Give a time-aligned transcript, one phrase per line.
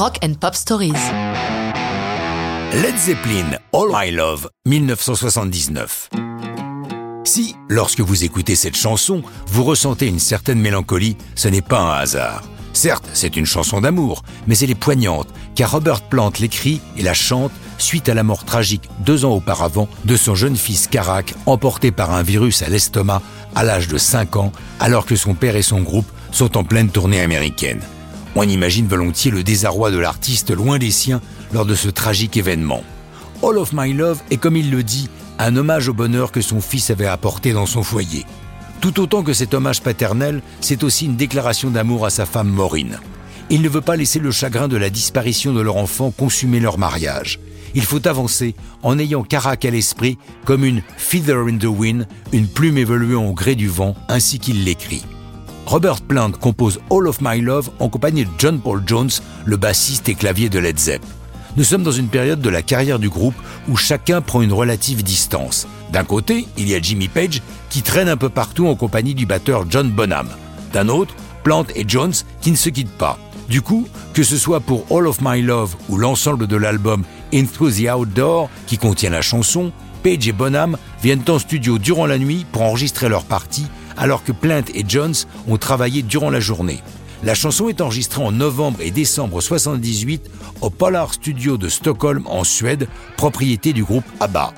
[0.00, 0.94] Rock and Pop Stories.
[2.72, 6.08] Led Zeppelin, All My Love, 1979.
[7.26, 11.98] Si, lorsque vous écoutez cette chanson, vous ressentez une certaine mélancolie, ce n'est pas un
[11.98, 12.44] hasard.
[12.72, 17.12] Certes, c'est une chanson d'amour, mais elle est poignante, car Robert Plant l'écrit et la
[17.12, 21.90] chante suite à la mort tragique deux ans auparavant de son jeune fils Karak, emporté
[21.90, 23.20] par un virus à l'estomac
[23.54, 26.88] à l'âge de 5 ans, alors que son père et son groupe sont en pleine
[26.88, 27.82] tournée américaine.
[28.36, 31.20] On imagine volontiers le désarroi de l'artiste loin des siens
[31.52, 32.84] lors de ce tragique événement.
[33.42, 36.60] All of My Love est, comme il le dit, un hommage au bonheur que son
[36.60, 38.24] fils avait apporté dans son foyer.
[38.80, 42.98] Tout autant que cet hommage paternel, c'est aussi une déclaration d'amour à sa femme Maureen.
[43.50, 46.78] Il ne veut pas laisser le chagrin de la disparition de leur enfant consumer leur
[46.78, 47.40] mariage.
[47.74, 52.48] Il faut avancer en ayant Carac à l'esprit comme une feather in the wind, une
[52.48, 55.04] plume évoluant au gré du vent, ainsi qu'il l'écrit.
[55.70, 59.10] Robert Plant compose All of My Love en compagnie de John Paul Jones,
[59.44, 61.00] le bassiste et clavier de Led Zepp.
[61.56, 63.36] Nous sommes dans une période de la carrière du groupe
[63.68, 65.68] où chacun prend une relative distance.
[65.92, 69.26] D'un côté, il y a Jimmy Page qui traîne un peu partout en compagnie du
[69.26, 70.26] batteur John Bonham.
[70.72, 73.16] D'un autre, Plant et Jones qui ne se quittent pas.
[73.48, 77.70] Du coup, que ce soit pour All of My Love ou l'ensemble de l'album Into
[77.70, 79.70] the Outdoor qui contient la chanson,
[80.02, 84.32] Page et Bonham viennent en studio durant la nuit pour enregistrer leur partie alors que
[84.32, 85.14] Plant et Jones
[85.48, 86.82] ont travaillé durant la journée.
[87.22, 90.30] La chanson est enregistrée en novembre et décembre 78
[90.62, 94.54] au Polar Studio de Stockholm en Suède, propriété du groupe ABBA.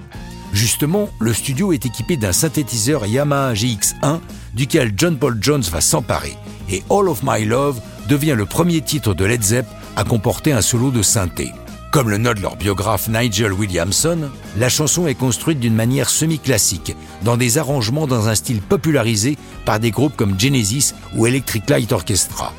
[0.53, 4.21] Justement, le studio est équipé d'un synthétiseur Yamaha GX1
[4.55, 6.37] duquel John Paul Jones va s'emparer
[6.71, 9.67] et All of My Love devient le premier titre de Led Zepp
[9.97, 11.53] à comporter un solo de synthé.
[11.93, 17.37] Comme le note leur biographe Nigel Williamson, la chanson est construite d'une manière semi-classique, dans
[17.37, 22.55] des arrangements dans un style popularisé par des groupes comme Genesis ou Electric Light Orchestra.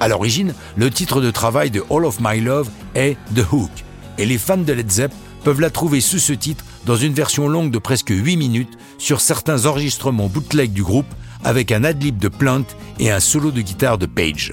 [0.00, 3.70] À l'origine, le titre de travail de All of My Love est The Hook,
[4.18, 5.12] et les fans de Led Zepp
[5.44, 9.20] peuvent la trouver sous ce titre dans une version longue de presque 8 minutes sur
[9.20, 11.14] certains enregistrements bootleg du groupe
[11.44, 12.64] avec un adlib de Plant
[12.98, 14.52] et un solo de guitare de Page.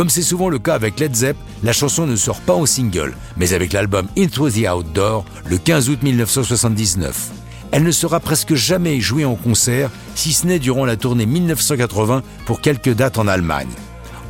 [0.00, 3.14] Comme c'est souvent le cas avec Led Zepp, la chanson ne sort pas en single,
[3.36, 7.28] mais avec l'album Into the Outdoor le 15 août 1979.
[7.70, 12.22] Elle ne sera presque jamais jouée en concert, si ce n'est durant la tournée 1980
[12.46, 13.68] pour quelques dates en Allemagne.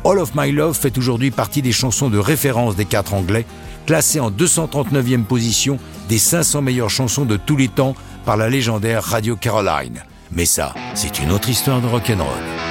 [0.03, 3.45] All of My Love fait aujourd'hui partie des chansons de référence des quatre anglais,
[3.85, 5.79] classée en 239e position
[6.09, 7.95] des 500 meilleures chansons de tous les temps
[8.25, 10.03] par la légendaire Radio Caroline.
[10.33, 12.70] Mais ça, c'est une autre histoire de rock'n'roll.